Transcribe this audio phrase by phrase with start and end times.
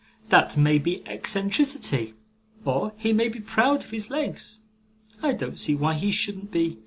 [0.29, 2.15] That may be eccentricity,
[2.65, 4.61] or he may be proud of his legs.
[5.21, 6.79] I don't see why he shouldn't be.